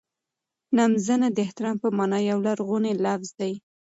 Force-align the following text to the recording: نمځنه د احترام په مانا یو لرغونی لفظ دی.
نمځنه 0.77 1.27
د 1.31 1.37
احترام 1.45 1.77
په 1.83 1.89
مانا 1.97 2.19
یو 2.29 2.39
لرغونی 2.47 2.93
لفظ 3.05 3.29
دی. 3.39 3.53